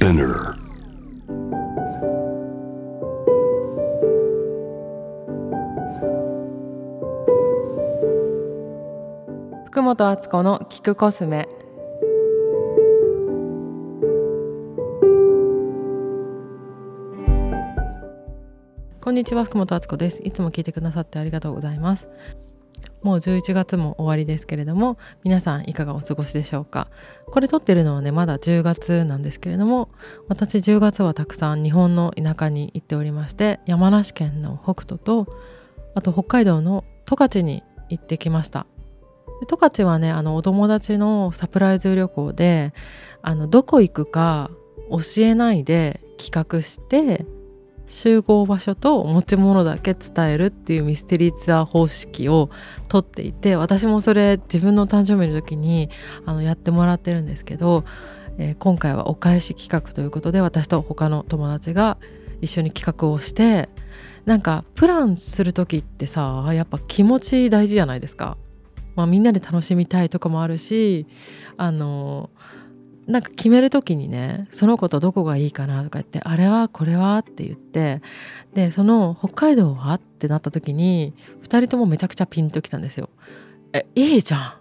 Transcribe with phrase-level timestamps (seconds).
[0.00, 0.54] Spinner.
[9.66, 11.46] 福本敦子の聞くコスメ
[19.02, 22.08] こんにちは福本敦子ですいつも聞いてくださってありがとうございます
[23.02, 26.88] もう11月も終わりですけれども皆さんいかがお過ごしでしょうか？
[27.26, 29.88] これ撮ってるのはねまだ10月なんですけれども
[30.28, 35.26] 私10月はたくさん日本の田舎に行っておりまして山梨県の北斗と
[35.94, 38.66] あと北海道の十勝に行ってきました。
[39.48, 42.74] 十勝はねあのお友達のサプライズ旅行で
[43.22, 44.50] あのどこ行くか
[44.90, 47.24] 教えないで企画して
[47.90, 52.48] 集合場所と持ち物だけ伝えるっていうミステリーツアー方式を
[52.88, 55.90] とっていて私もそれ自分の誕生日の時に
[56.24, 57.84] あのやってもらってるんですけど、
[58.38, 61.98] えー、今回はお返し企画ということで私と他の友達が
[62.40, 63.68] 一緒に企画をして
[64.24, 68.38] なんかプランする時ってさやっぱ気持ち大事じゃないですか。
[68.94, 71.06] まあ、みんなで楽しみたいとかもあるし
[71.56, 72.30] あの
[73.10, 78.00] なんか決める時にねその子とどこがいいかなとか言ってあれはこれはって言って
[78.54, 83.10] でその北海道はってなった時に2人ともめちゃくちゃピンときたんですよ。
[83.72, 84.52] えいいじゃん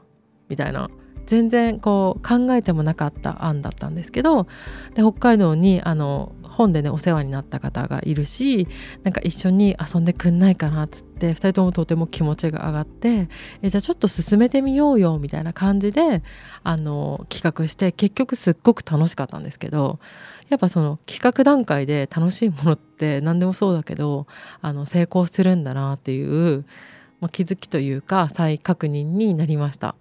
[0.50, 0.90] みたいな
[1.26, 4.48] 全然こう考えてもなかった案だったんですけど
[4.96, 8.68] で北海道にあの本でねお世話になった方がいるし
[9.04, 13.30] なんか一緒に遊んでくんないかなっつって2人ともとても気持ちが上がって
[13.62, 16.22] えじゃあちょっと進めてみようよみたいな感じで
[16.64, 20.00] あの企画して結局すっごく楽しかったんですけど
[20.50, 24.28] やっぱその企画段階で楽しいものって 何でもそうだけど
[24.62, 26.66] あの成功するんだなっていう、
[27.22, 29.96] まあ、気づきというか再確認になりました。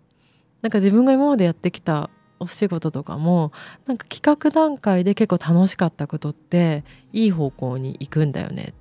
[0.60, 3.52] なんか自分が今までやってきたお仕事とかも
[3.86, 8.74] なんか企画段階で結構楽しかったことっていい方向に行くんだよね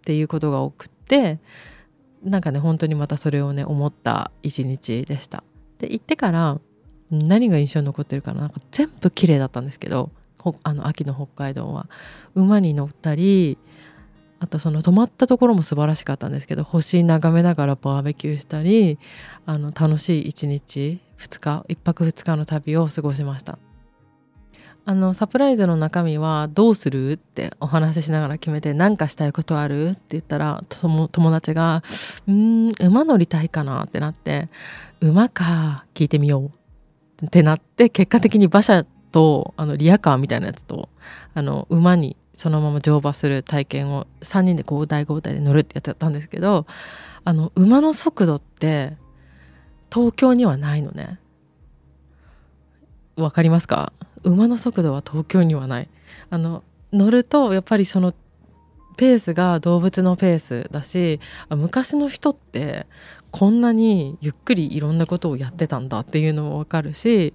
[0.00, 1.38] っていうことが多くて
[2.22, 5.42] なんかね本当にまたそれをね思った一日でした。
[5.78, 6.60] で行ってから
[7.10, 10.10] 何が印象に残ってるかななんか全部綺麗だったんですけど
[10.62, 11.88] あの秋の北海道は
[12.34, 13.58] 馬に乗ったり
[14.42, 18.98] あとその泊まったところも素晴らしかったんですけど星眺めながらバーベキューしたり
[19.46, 23.60] あの楽しい一日2日1泊2日の旅を過ごしました。
[24.84, 31.84] あのサプライズの中身はどうするってお話ししながら決めて何かしたいことあるって言ったら友達が
[32.26, 34.48] 「うん馬乗りたいかな」ってなって
[35.00, 36.50] 「馬か聞いてみよ
[37.22, 40.88] う」ってなって結果的に馬車とあのリアカーみたいなやつと
[41.32, 46.66] あの馬にそのまま乗馬する体験を3人で交代交代で乗るってやつやったんですけど
[47.24, 48.96] あの馬の速度って
[49.92, 51.18] 東京にはないのね。
[53.16, 53.92] わかりますか？
[54.22, 55.88] 馬の速度は東京にはない。
[56.30, 58.14] あの乗るとやっぱりその
[58.96, 62.86] ペースが動物のペースだし昔の人って
[63.30, 67.34] こんなにゆっくりいろんなことをやってたんだっていうのもわかるし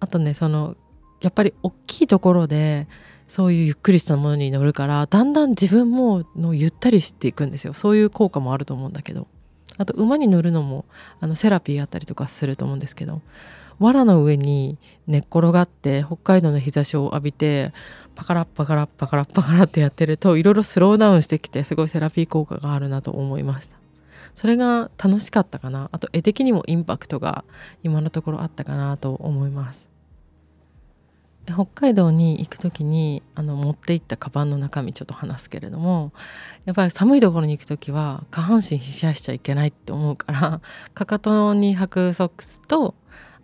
[0.00, 0.76] あとねその
[1.20, 2.88] やっぱり大きいところで
[3.32, 7.72] そういうゆっくりしたものに乗るからだんだん自分ものゆったりしていくんですよ。
[7.72, 9.26] そういう効果もあると思うんだけど。
[9.78, 10.84] あと馬に乗るのも
[11.18, 13.22] あのセラピーあったりとかすると思うんですけど
[13.78, 14.76] 藁の上に
[15.06, 17.72] 寝っ転がって北海道の日差しを浴びて
[18.14, 23.76] パカラッパカラッパカラッパカラってやってるといろいろスローダウンしてきてすごいセラピー効果があるなと思いました。
[24.34, 25.88] それが楽しかったかな。
[25.90, 27.44] あと絵的にもインパクトが
[27.82, 29.91] 今のところあったかなと思います。
[31.46, 36.12] 北海道に行く時にあの持って行ったカバンの中身ちょっと話すけれども
[36.64, 40.60] やっぱり寒いところに行く時は下半身冷やしちゃいけないって思うから
[40.94, 42.94] かかとに履くソックスと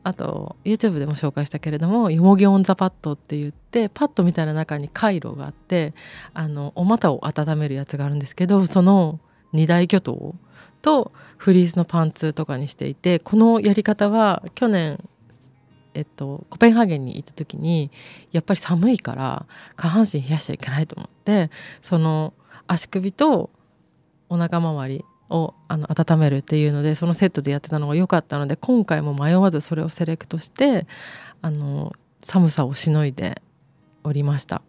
[0.05, 5.93] あと YouTube でも紹介したけれどもよもぎ温座パッドって言ってパッドみたいな中にカイロがあって
[6.35, 9.19] あのお股を温めるやつがあるんですけどその
[9.53, 10.37] 二大巨頭
[10.83, 15.03] とフリースのパンツとかにしていてこのやり方は去年
[15.99, 17.91] えっと、コペンハーゲンに行った時に
[18.31, 21.51] やっぱり寒いから下半身冷やしちゃいけないと思って
[21.83, 22.35] その
[22.69, 23.51] 足首と
[24.29, 30.87] お腹周りをあの温めるっていうのでそのセットでやってたのが良かったので今回も迷わずそれをセレクトして
[31.43, 31.93] あの
[32.23, 33.43] 寒さをしのいで
[34.05, 34.63] おりました。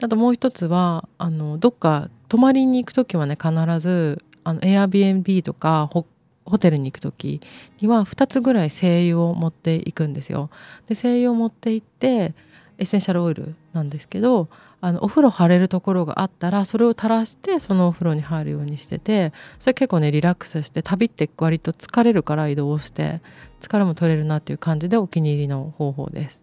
[0.00, 3.50] あともう一つはあのどっか泊まりに行く時はね必
[3.80, 6.04] ずあの Airbnb とか北
[6.46, 7.40] ホテルに行く時
[7.80, 10.50] には2つぐらい精油を持っていくんですよ。
[10.86, 12.34] で精油を持って行って
[12.78, 14.48] エッセンシャルオイルなんですけど
[14.80, 23.20] あのお風呂張れるところがあったらそれを垂らしてそのお風呂に入るようにしててそれ結構ねリラックスして旅って割と疲れるから移動して
[23.60, 26.42] 疲れも取れるなっていう感じでお気に入りの方法です。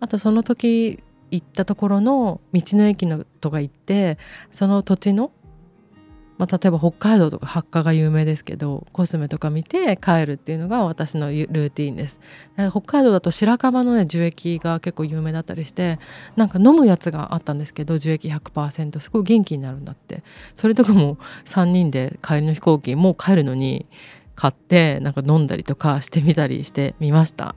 [0.00, 4.18] あとその時行ったところの道の駅のとか行って
[4.52, 5.30] その土地の
[6.38, 12.18] まあ、例えば北海道とか発火が有名ですけどコスメとか見て帰るっていうのが私のルーティンです。
[12.70, 15.98] 北海道だと白樺のね樹液が結構有名だったりして
[16.36, 20.22] なんか飲むやつがあったんですけど樹液100%すごい元気になるんだって。
[20.54, 23.86] それとかも3人で帰りの飛行機もう帰るのに
[24.34, 27.54] 買ってなんか飲んだりとかしてみたりしてみました。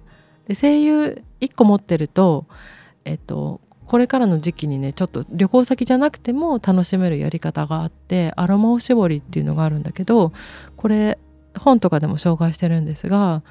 [0.48, 2.46] で声優1個持ってると
[3.06, 10.31] えっとこれからの時期にねちょっと旅行先じゃなくても楽しめるやり方があってアロマおしぼりっていうのがあるんだけど
[10.77, 11.18] これ
[11.57, 13.41] 本とかでも紹介してるんですが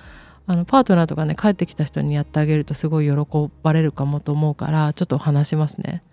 [0.46, 3.16] あのパートナーとかね帰ってきた人にやってあげるとすごい喜
[3.64, 6.04] ばれるかもと思うからちょっと話しますね。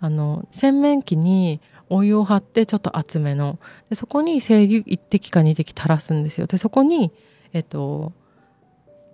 [0.00, 7.12] あの洗面器にお湯を張ってちょっと厚めのでそこに精油1滴か2滴垂らすんですよでそこに
[7.52, 8.12] えっと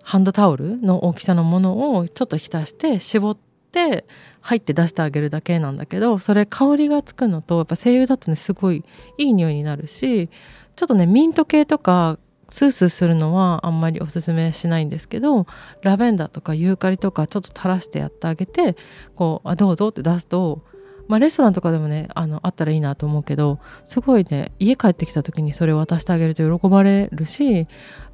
[0.02, 3.36] ハンドタオルの大きさのものをちょっと浸して絞っ
[3.76, 4.06] て
[4.40, 8.84] 入って出してあげるだけなんだけどそれ香りがつくのとやっぱ精油だとねすごい
[9.18, 10.30] いい匂いになるし
[10.76, 12.18] ちょっとねミント系とか
[12.48, 15.46] スースーするのはあんまりおすすめしないんですけど
[15.82, 18.76] ラベンダーとかユーカリとかちょっと垂らしてやってあげて
[19.14, 20.62] こうあどうぞって出すと
[21.08, 27.68] まあ、レストランとかでもねあのあったらいいなと思うけどすごいね家帰ってきた時にそれを渡してあげると喜ばれるし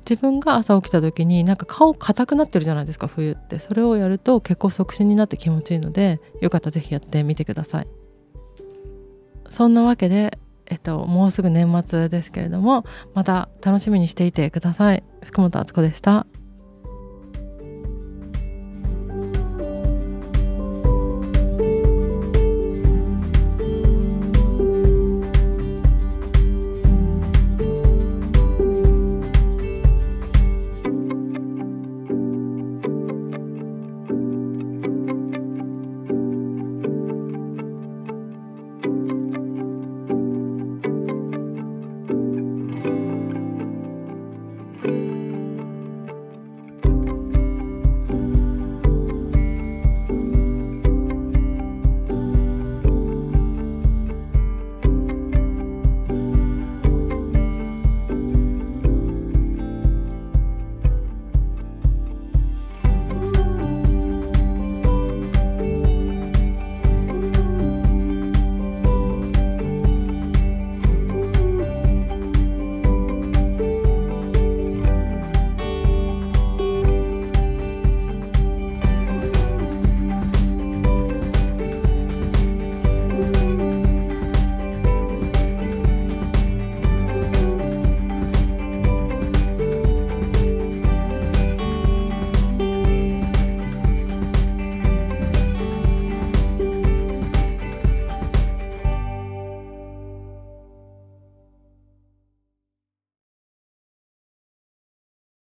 [0.08, 3.58] 自分が朝起きた時になんか顔硬くなってるじゃないですか冬って。
[3.58, 7.86] それをやると結構促進になって気持ちいいのでよかったら是非やってみてください。
[9.48, 12.84] そんなわけでえっともうすぐ年末ですけれども
[13.14, 15.04] また楽しみにしていてください。
[15.22, 16.26] 福本敦子でした。